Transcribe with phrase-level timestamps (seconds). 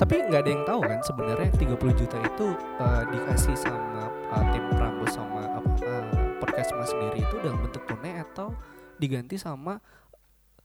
[0.00, 4.64] Tapi nggak ada yang tahu kan sebenarnya 30 juta itu eh, dikasih sama eh, tim
[4.72, 6.04] Prambos sama apa eh,
[6.40, 8.56] podcast Mas sendiri itu dalam bentuk tunai atau
[8.96, 9.76] diganti sama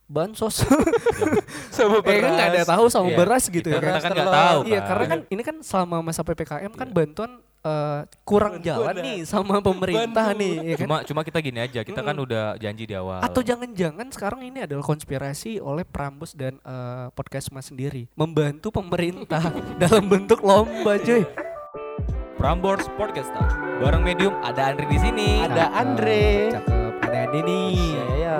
[0.05, 0.61] bansos.
[1.75, 3.97] Sama eh kan nggak ada tahu sama Iya, beras gitu ya kan.
[3.97, 4.87] kita kan tahu Iya kan.
[4.87, 7.31] karena kan ini kan selama masa PPKM kan bantuan
[7.65, 10.85] eh, kurang jalan nih sama pemerintah nih ya kan.
[10.85, 13.25] Cuma cuma kita gini aja, kita kan udah janji di awal.
[13.25, 19.41] Atau jangan-jangan sekarang ini adalah konspirasi oleh Prambos dan eh, podcast Mas sendiri membantu pemerintah
[19.81, 21.25] dalam bentuk lomba cuy.
[22.35, 23.31] Prambors Podcast.
[23.79, 25.41] Bareng Medium ada Andri di sini.
[25.41, 26.51] Ada Andre.
[26.51, 27.67] Cakep, ada Ade nih.
[27.71, 28.35] Iya, iya.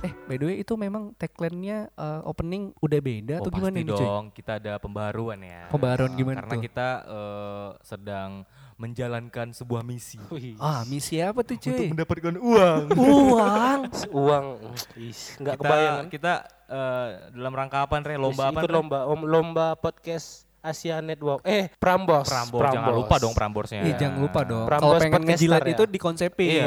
[0.00, 3.82] Eh, by the way itu memang tagline-nya eh, opening udah beda Oh, atau gimana pasti
[3.82, 4.00] ini cuy?
[4.00, 5.68] dong, kita ada pembaruan ya.
[5.68, 6.62] Pembaruan gimana Karena tuh?
[6.62, 8.30] kita eh, sedang
[8.74, 10.16] menjalankan sebuah misi.
[10.30, 10.56] Wih.
[10.56, 11.92] Ah, misi apa tuh cuy?
[11.92, 12.82] mendapatkan uang.
[12.96, 13.80] Uang.
[14.24, 14.44] Uang.
[14.96, 16.06] Ih, nggak kita, kebayang?
[16.08, 16.32] Kita
[16.64, 18.16] eh, dalam rangka apa, Re?
[18.16, 18.64] Lomba apa?
[18.64, 21.40] Ikut lomba om- lomba podcast Asia Network.
[21.42, 22.28] Eh, Prambos.
[22.28, 22.70] Prambors.
[22.70, 23.80] Jangan lupa dong Pramborsnya.
[23.82, 24.66] Iya jangan lupa dong.
[24.68, 25.72] Prambors Kalau pengen ngejilat ya?
[25.72, 26.50] itu dikonsepin.
[26.52, 26.66] Iya.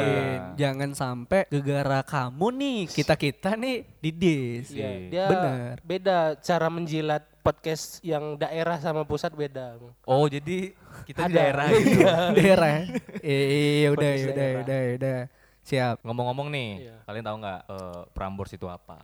[0.54, 4.70] Jangan sampai gegara kamu nih, kita kita nih didis.
[4.70, 5.08] Iya, Iya.
[5.08, 5.74] dia Bener.
[5.80, 9.76] beda cara menjilat podcast yang daerah sama pusat beda.
[10.02, 10.72] Oh, jadi
[11.04, 12.00] kita di daerah gitu.
[12.38, 12.70] Daerah.
[12.72, 12.82] ya?
[13.20, 14.62] Iya udah Podcast udah daerah.
[14.62, 15.18] udah udah.
[15.60, 15.96] Siap.
[16.02, 16.96] Ngomong-ngomong nih, Iya.
[17.04, 19.00] kalian tahu nggak eh, Prambors itu apa?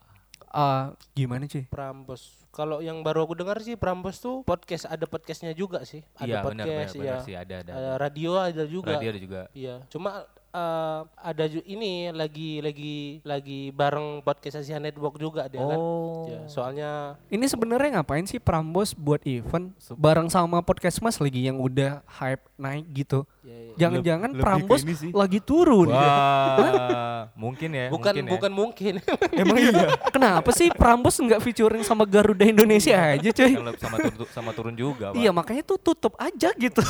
[0.51, 1.63] Ah, gimana cuy?
[1.71, 2.43] Prambos.
[2.51, 6.03] Kalau yang baru aku dengar sih Prambos tuh podcast ada podcastnya juga sih.
[6.19, 7.23] Ada iya, benar benar podcast, benar iya.
[7.23, 7.71] sih ada ada.
[7.71, 8.99] Ada radio ada juga.
[8.99, 9.43] Radio ada juga.
[9.55, 9.77] Iya.
[9.87, 15.79] Cuma eh, ada ini lagi lagi lagi bareng podcast Asia Network juga dia kan.
[15.79, 16.27] Oh.
[16.27, 16.91] Ya, soalnya
[17.31, 22.43] Ini sebenarnya ngapain sih Prambos buat event bareng sama podcast Mas lagi yang udah hype
[22.59, 23.23] naik gitu?
[23.41, 23.75] ya, ya.
[23.87, 24.81] Jangan-jangan lebih ke Prambos
[25.15, 25.89] lagi turun.
[25.91, 27.87] Wah, mungkin ya.
[27.89, 28.33] bukan mungkin ya.
[28.35, 28.95] bukan mungkin.
[29.43, 29.89] Emang iya.
[30.13, 33.55] Kenapa sih Prambos nggak featuring sama Garuda Indonesia aja cuy?
[33.57, 35.19] Yang sama turun, sama turun juga, Pak.
[35.19, 36.83] Iya makanya tuh tutup aja gitu.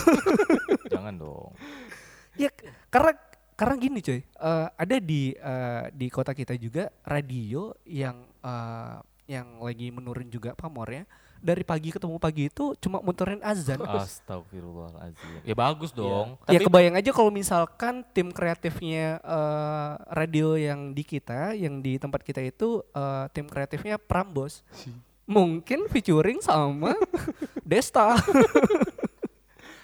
[0.92, 1.52] Jangan dong.
[2.38, 2.48] ya
[2.88, 3.12] karena
[3.60, 8.96] karena gini cuy, eh, ada di eh, di kota kita juga radio yang eh,
[9.28, 11.04] yang lagi menurun juga pamornya.
[11.40, 13.80] Dari pagi ketemu pagi itu cuma muterin azan.
[13.84, 15.40] Astagfirullahaladzim.
[15.44, 16.36] Ya bagus dong.
[16.48, 22.00] ya Tapi- kebayang aja kalau misalkan tim kreatifnya eh, radio yang di kita, yang di
[22.00, 24.64] tempat kita itu eh, tim kreatifnya Prambos.
[25.24, 26.92] Mungkin featuring sama
[27.70, 28.16] Desta.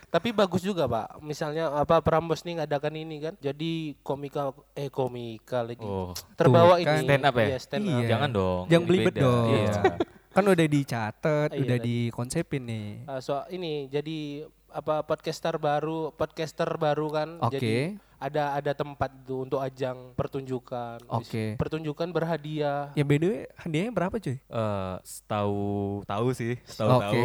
[0.07, 1.19] Tapi bagus juga pak.
[1.21, 3.35] Misalnya apa Prambos nih ngadakan ini kan.
[3.37, 5.83] Jadi komika eh komika lagi.
[5.83, 6.97] Oh, Terbawa Tuh, kan.
[7.03, 7.07] ini.
[7.07, 7.47] Stand up ya?
[7.47, 7.91] Iya, stand up.
[7.93, 8.09] Iya.
[8.09, 8.63] jangan dong.
[8.71, 9.23] Jangan belibet beda.
[9.23, 9.47] dong.
[9.51, 9.73] Iya.
[10.37, 11.95] kan udah dicatat, Iya, udah tadi.
[12.09, 12.89] dikonsepin nih.
[13.09, 17.29] Ah, so ini jadi apa podcaster baru, podcaster baru kan.
[17.41, 17.57] Oke.
[17.57, 17.75] Jadi
[18.17, 21.05] ada ada tempat tuh untuk ajang pertunjukan.
[21.09, 21.57] Oke.
[21.57, 22.93] Pertunjukan berhadiah.
[22.93, 24.37] Ya by the way, hadiahnya berapa cuy?
[24.37, 27.05] Eh, setahu tahu sih, setahu Oke.
[27.05, 27.21] tahu.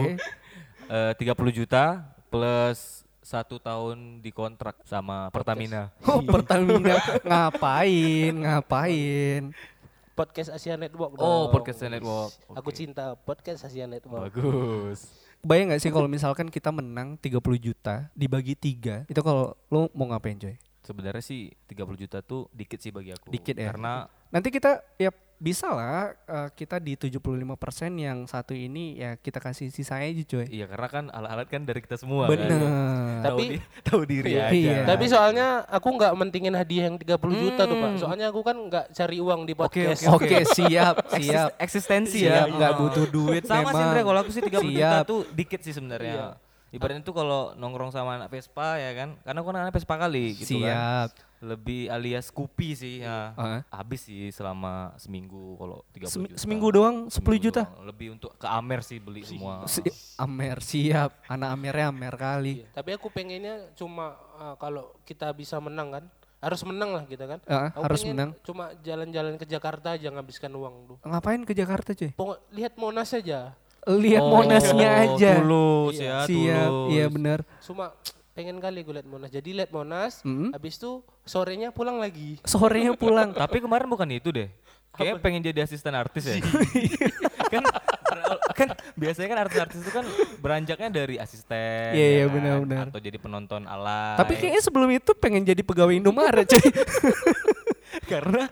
[0.92, 1.84] Eh, 30 juta
[2.32, 5.92] plus satu tahun di kontrak sama Pertamina.
[6.08, 8.34] Oh, Pertamina ngapain?
[8.34, 9.42] Ngapain?
[10.16, 11.60] Podcast Asia Network Oh, dong.
[11.60, 12.32] Podcast Asia Network.
[12.56, 12.78] Aku Oke.
[12.80, 14.32] cinta podcast Asia Network.
[14.32, 15.12] Bagus.
[15.44, 20.08] Bayang gak sih kalau misalkan kita menang 30 juta dibagi tiga, itu kalau lo mau
[20.08, 20.56] ngapain coy?
[20.82, 23.28] Sebenarnya sih 30 juta tuh dikit sih bagi aku.
[23.28, 23.76] Dikit ya?
[23.76, 27.42] Karena Nanti kita ya bisa lah eh, kita di 75%
[27.98, 30.46] yang satu ini ya kita kasih sisanya aja coy.
[30.48, 32.46] iya karena kan alat-alat kan dari kita semua Bener.
[32.46, 32.62] kan.
[33.22, 34.46] Tahu Tapi- tahu diri Iya.
[34.46, 34.54] aja.
[34.54, 34.78] Iya.
[34.86, 37.92] Tapi soalnya aku nggak mentingin hadiah yang 30 juta tuh pak.
[37.98, 40.06] Soalnya aku kan nggak cari uang di podcast.
[40.08, 41.50] Oke, siap, Eksis- siap.
[41.58, 42.42] eksistensi Siap, ya.
[42.48, 42.80] nggak Oh.
[42.80, 43.82] butuh duit Sama sih memang.
[43.88, 45.10] Andre kalau aku sih 30 juta Siap.
[45.10, 46.14] tuh dikit sih sebenarnya.
[46.14, 46.30] Iya.
[46.72, 49.18] Ibaratnya tuh kalau nongkrong sama anak Vespa ya kan.
[49.20, 51.10] Karena aku anak Vespa kali gitu kan.
[51.42, 53.34] Lebih alias Kupi sih ya.
[53.34, 53.66] Ah.
[53.68, 56.38] Habis sih selama seminggu kalau 30 Semi- juta.
[56.38, 57.62] seminggu doang 10 Seminggu juta.
[57.66, 57.82] doang.
[57.84, 59.66] Lebih untuk ke Amer sih beli semua.
[59.66, 59.82] Si-
[60.16, 62.62] Amer siap, anak Amernya Amer kali.
[62.62, 66.06] Iya, Tapi aku pengennya cuma uh, kalau kita bisa menang kan.
[66.38, 67.40] Harus menang lah kita kan.
[67.44, 68.34] Aku harus menang.
[68.42, 70.98] Cuma jalan-jalan ke Jakarta aja ngabiskan uang tuh.
[71.02, 72.10] Ngapain ke Jakarta cuy?
[72.12, 73.54] Pokok lihat Monas aja.
[73.82, 75.38] Lihat Oh, monasnya aja.
[75.38, 76.06] Tulus Iya.
[76.06, 77.42] ya, Siap, iya benar.
[77.60, 77.90] Cuma
[78.32, 79.30] pengen kali gue lihat Monas.
[79.32, 80.56] Jadi lihat Monas, Mm.
[80.56, 82.40] habis itu sorenya pulang lagi.
[82.48, 83.36] Sorenya pulang.
[83.36, 84.50] Tapi kemarin bukan itu deh.
[84.92, 86.36] Kayak pengen jadi asisten artis ya.
[87.54, 87.64] kan
[88.52, 88.68] kan
[89.00, 90.04] biasanya kan artis-artis itu kan
[90.44, 91.96] beranjaknya dari asisten.
[91.96, 92.34] Iya, ya iya, kan?
[92.36, 92.86] benar-benar.
[92.92, 94.20] Atau jadi penonton alay.
[94.20, 96.60] Tapi kayaknya sebelum itu pengen jadi pegawai Indomaret cuy.
[98.12, 98.52] karena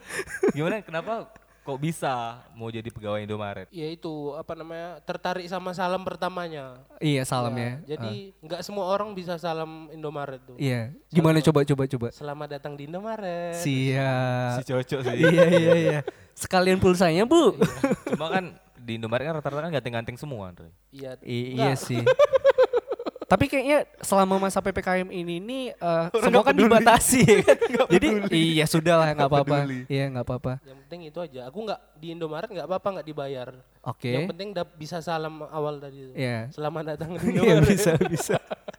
[0.55, 1.27] gimana kenapa
[1.69, 3.69] kok bisa mau jadi pegawai Indomaret?
[3.69, 6.81] Ya itu apa namanya tertarik sama salam pertamanya.
[6.97, 7.77] iya salam ya.
[7.85, 10.57] Ya, Jadi nggak semua orang bisa salam Indomaret tuh.
[10.57, 10.97] Iya.
[11.13, 12.07] Gimana coba coba coba.
[12.09, 13.53] Selamat datang di Indomaret.
[13.61, 14.65] Si Siap.
[14.65, 15.17] cocok sih.
[15.21, 15.99] iya iya iya.
[16.33, 17.53] Sekalian pulsanya bu.
[18.09, 20.73] Cuma kan di Indomaret kan rata-rata kan ganteng-ganteng semua, Andre.
[20.89, 21.21] Iya.
[21.21, 22.01] Iya sih.
[23.29, 27.57] Tapi kayaknya selama masa PPKM ini nih eh, semua kan dibatasi ya kan?
[27.93, 29.57] Jadi iya sudah lah nggak apa-apa.
[29.85, 30.53] Iya nggak apa-apa.
[30.65, 31.41] Yang penting itu aja.
[31.45, 33.53] Aku nggak di Indomaret nggak apa-apa nggak dibayar.
[33.85, 34.09] Oke.
[34.09, 34.49] Yang penting
[34.81, 36.13] bisa salam awal tadi itu.
[36.17, 36.49] Iya.
[36.49, 37.69] Selamat datang di Iya Indomaret.
[37.69, 38.35] bisa bisa.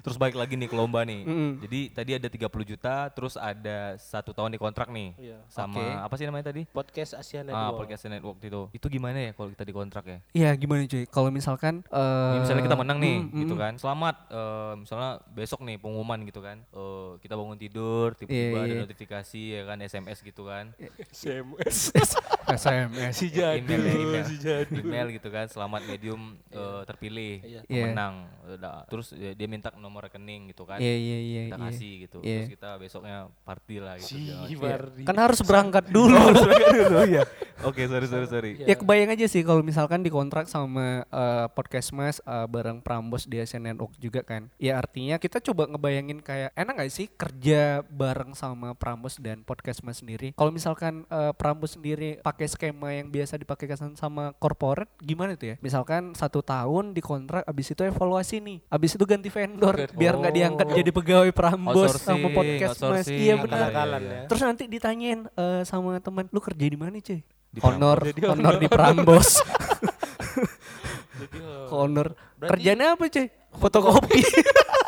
[0.00, 1.22] Terus balik lagi nih ke lomba nih.
[1.22, 1.50] Mm-mm.
[1.62, 5.12] Jadi tadi ada 30 juta, terus ada satu tahun di kontrak nih.
[5.16, 5.38] Iya.
[5.46, 5.86] Sama Oke.
[6.08, 6.62] apa sih namanya tadi?
[6.66, 7.78] Podcast Asia Ah, Network.
[7.80, 8.62] podcast network itu.
[8.72, 10.18] Itu gimana ya kalau kita di kontrak ya?
[10.32, 11.04] Iya gimana cuy?
[11.04, 13.60] Kalau misalkan eh, Ya, misalnya kita menang nih, mm, gitu mm.
[13.60, 13.72] kan.
[13.76, 16.58] Selamat, eh, misalnya besok nih pengumuman gitu kan.
[16.64, 18.82] Eh, kita bangun tidur, tiba-tiba Iya, ada iya.
[18.82, 20.72] notifikasi ya kan, SMS gitu kan.
[21.18, 21.92] CMS.
[22.56, 23.12] SMS.
[23.14, 24.80] si jadul, email, ya, email, si jadul.
[24.82, 25.46] email gitu kan.
[25.46, 27.60] Selamat medium eh, terpilih, Iya.
[27.68, 27.84] Iya.
[27.90, 28.14] menang.
[28.46, 28.86] Udah.
[28.90, 30.78] Terus ya, dia minta nomor rekening gitu kan.
[30.78, 31.42] Iya iya iya.
[31.50, 31.66] Kita iya.
[31.70, 32.18] kasih gitu.
[32.22, 32.34] Iya.
[32.42, 34.16] Terus kita besoknya party lah gitu.
[34.46, 34.54] Si.
[34.56, 35.02] Bardi.
[35.06, 36.16] Kan harus berangkat dulu.
[36.16, 37.24] dulu ya.
[37.60, 38.50] Oke, sorry sorry sorry.
[38.56, 38.72] Iya.
[38.72, 43.36] ya kebayang aja sih kalau misalkan dikontrak sama eh, podcast mas eh, bareng Prambos di
[43.36, 44.48] Asian Network juga kan.
[44.56, 49.84] Ya artinya kita coba ngebayangin kayak enak gak sih kerja bareng sama Prambos dan podcast
[49.84, 50.32] mas sendiri.
[50.32, 53.66] Kalau misalkan eh, Prambos sendiri pakai skema yang biasa dipakai
[53.96, 55.56] sama corporate gimana tuh ya?
[55.58, 58.58] Misalkan satu tahun dikontrak abis itu evaluasi nih.
[58.68, 60.76] Abis itu ganti vendor biar nggak diangkat Oh.
[60.76, 63.06] jadi pegawai Prambos sama Outsourcing, podcast mas.
[63.10, 63.68] Iya benar.
[63.72, 64.20] Iya, ya.
[64.30, 67.20] Terus nanti ditanyain eh, sama teman, lu kerja di mana cuy?
[67.50, 69.28] Di honor, Jadi honor di Prambos.
[71.20, 72.16] Eh, honor.
[72.40, 73.26] Berarti- Kerjanya apa cuy?
[73.60, 74.20] Fotokopi.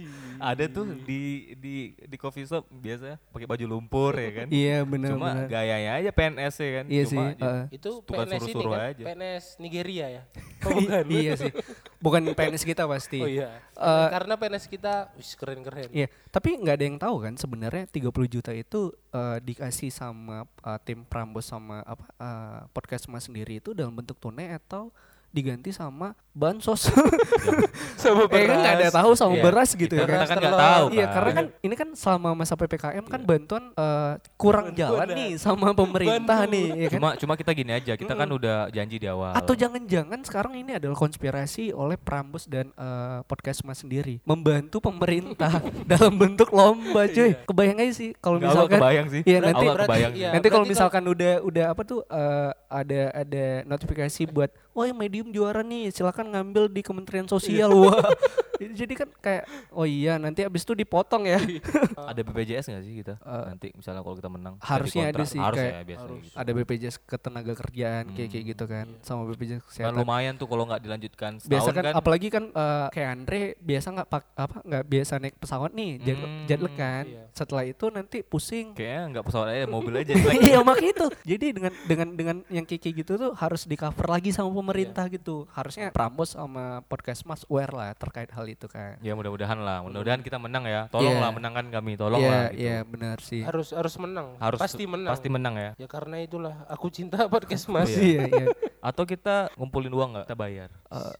[0.50, 1.20] Ada tuh di
[1.54, 4.46] di di coffee shop biasa pakai baju lumpur ya kan.
[4.48, 5.46] iya benar Cuma benar.
[5.48, 6.84] gayanya aja PNS ya kan.
[6.86, 7.42] Iya Cuma sih.
[7.42, 7.64] eh.
[7.70, 9.04] itu PNS ini suruh-suruh kan aja.
[9.04, 10.22] PNS Nigeria ya
[10.64, 11.52] oh, bukan iya sih.
[11.96, 13.18] Bukan PNS kita pasti.
[13.18, 17.16] oh iya Eh, karena PNS kita wis keren keren Iya, tapi nggak ada yang tahu
[17.18, 23.08] kan sebenarnya 30 juta itu eh, dikasih sama eh, tim Prambos sama apa eh, podcast
[23.08, 24.92] Mas sendiri itu dalam bentuk tunai atau
[25.30, 26.90] diganti sama bansos.
[28.00, 28.94] sama eh kan nggak ada beras.
[28.94, 30.14] tahu sama Iya, beras gitu kita, ya kan.
[30.14, 31.12] kita kan nggak tahu Iya, kan.
[31.12, 35.66] karena kan ini kan selama masa PPKM kan bantuan eh, kurang Bantuan jalan nih sama
[35.72, 36.52] pemerintah Bantu.
[36.52, 36.94] nih, ya kan?
[36.96, 39.34] Cuma cuma kita gini aja, kita kan udah janji di awal.
[39.34, 45.60] Atau jangan-jangan sekarang ini adalah konspirasi oleh Prambos dan eh, podcast Mas sendiri membantu pemerintah
[45.90, 47.36] dalam bentuk lomba, cuy.
[47.42, 49.22] Kebayang aja sih kalau misalkan kebayang sih.
[49.26, 50.20] Iya, nanti nggak kebayang sih.
[50.20, 54.86] iya, nanti kalau berarti misalkan udah udah apa tuh eh, ada ada notifikasi buat wah
[54.86, 57.70] yang medium juara nih silakan ngambil di Kementerian Sosial.
[57.74, 58.00] Wah
[58.70, 61.40] jadi kan kayak oh iya nanti abis itu dipotong ya
[62.10, 63.14] ada BPJS nggak sih kita?
[63.16, 64.54] Eh, Nanti misalnya kalau kita menang.
[64.56, 66.34] kita harusnya ada sih, Harus kayak ya biasanya gitu.
[66.36, 70.46] ada BPJS ketenaga kerjaan kayak kayak Hmm, gitu kan sama BPJS Kan kesehatan lumayan tuh
[70.46, 71.94] kalau nggak dilanjutkan setahun biasa kan, kan.
[71.94, 76.16] apalagi kan eh, kayak Andre biasa nggak pak apa nggak biasa naik pesawat nih jet
[76.16, 77.24] Hmm, jet lag kan iya.
[77.32, 80.12] setelah itu nanti pusing Kayaknya nggak pesawat aja, mobil aja.
[80.42, 84.30] iya makanya itu jadi dengan dengan dengan yang kayak gitu tuh harus di cover lagi
[84.30, 85.16] sama pemerintah Iya.
[85.16, 89.80] gitu harusnya Prambos sama podcast Mas aware lah terkait hal itu kan ya mudah-mudahan lah,
[89.80, 90.86] mudah-mudahan kita menang ya.
[90.88, 91.36] Tolonglah Iya.
[91.36, 92.44] menangkan kami, tolong iya lah.
[92.48, 92.60] Gitu.
[92.60, 95.70] iya benar sih harus harus menang Harus pasti menang Pasti menang ya.
[95.76, 98.46] ya karena itulah aku cinta podcast mas iya iya
[98.80, 100.24] Atau kita ngumpulin uang nggak?
[100.26, 100.68] Kita bayar.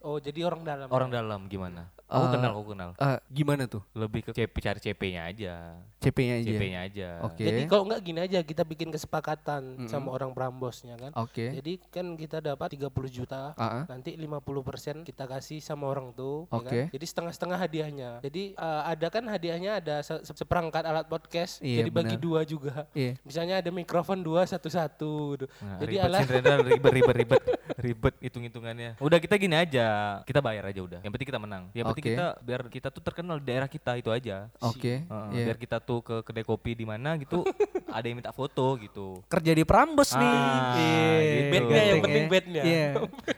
[0.00, 1.86] oh jadi orang dalam Orang dalam gimana?
[2.04, 2.90] Aku Eh, kenal, aku kenal.
[2.92, 5.78] Eh, gimana tuh Lebih ke CP, cari CP-nya aja.
[6.00, 7.08] CP-nya aja CP-nya aja.
[7.22, 11.72] oke jadi kalau nggak gini aja kita bikin kesepakatan sama orang Prambosnya kan oke jadi
[11.86, 13.84] kan kita dapat 30 juta Ah, ah.
[13.86, 16.64] nanti 50% kita kasih sama orang tuh ya Oke.
[16.64, 16.84] kan?
[16.90, 21.84] jadi setengah-setengah hadiahnya jadi eh, ada kan hadiahnya ada se- se- seperangkat alat podcast Iya,
[21.84, 25.46] jadi bagi dua juga iya misalnya ada mikrofon dua satu-satu gitu.
[25.60, 26.22] Nah, jadi ribet alat
[26.64, 27.42] ribet ribet ribet
[27.80, 31.64] ribet hitung hitungannya udah kita gini aja kita bayar aja udah yang penting kita menang
[31.72, 32.12] yang penting Oke.
[32.12, 35.44] kita biar kita tuh terkenal di daerah kita itu aja oke Heeh, iya.
[35.46, 37.42] biar kita tuh ke kedai kopi di mana gitu
[37.90, 41.48] ada yang minta foto gitu kerja di Prambos nih Ah, Iya, gitu.
[41.50, 42.30] Bednya yang penting ya.
[42.30, 42.62] bednya.
[42.62, 42.86] iya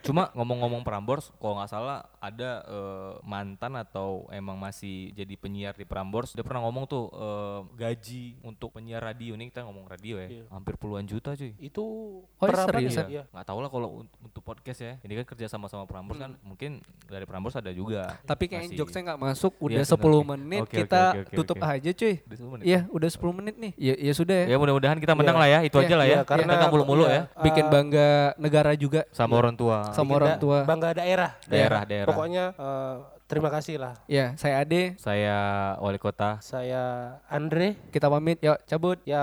[0.01, 5.83] cuma ngomong-ngomong Prambors kalau nggak salah ada eh, mantan atau emang masih jadi penyiar di
[5.83, 10.29] Prambors dia pernah ngomong tuh eh, gaji untuk penyiar radio nih kita ngomong radio ya
[10.33, 10.45] Iya.
[10.51, 13.05] hampir puluhan juta cuy itu Oh, per seriusan?
[13.05, 13.13] nih?
[13.13, 13.23] Iya.
[13.29, 14.95] Nggak tahu lah kalau untuk podcast ya.
[15.01, 18.17] Ini kan kerja sama sama Prambors kan mungkin dari Prambors ada juga.
[18.23, 18.79] tapi kayaknya Masih.
[18.79, 20.23] jokesnya nggak masuk Iya, udah sebenarnya.
[20.25, 21.69] 10 menit oke, kita oke, oke, tutup oke.
[21.69, 22.65] aja cuy Udah 10 menit.
[22.65, 23.73] Iya, udah 10 menit nih.
[23.77, 24.47] Ya, ya sudah ya.
[24.47, 25.59] Ya mudah-mudahan kita menang lah ya.
[25.61, 26.11] Itu Iya, aja lah ya.
[26.11, 27.13] iya, karena- kita nggak mulu-mulu iya.
[27.13, 27.23] ya.
[27.41, 29.91] Bikin bangga negara juga Sama orang tua.
[29.91, 30.59] sama Bikin orang tua.
[30.63, 32.09] bangga daerah Daerah, daerah.
[32.09, 32.95] pokoknya eh,
[33.25, 34.95] terima kasih lah Ya, saya Ade.
[34.97, 35.37] Saya
[35.79, 36.37] wali kota.
[36.41, 38.39] saya Andre Kita pamit.
[38.39, 38.99] Yuk, cabut.
[39.03, 39.23] ya